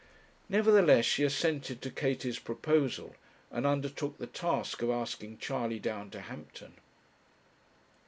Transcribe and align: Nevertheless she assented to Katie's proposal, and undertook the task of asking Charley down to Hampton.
Nevertheless 0.49 1.05
she 1.05 1.21
assented 1.23 1.79
to 1.83 1.91
Katie's 1.91 2.39
proposal, 2.39 3.15
and 3.51 3.67
undertook 3.67 4.17
the 4.17 4.25
task 4.25 4.81
of 4.81 4.89
asking 4.89 5.37
Charley 5.37 5.77
down 5.77 6.09
to 6.09 6.21
Hampton. 6.21 6.73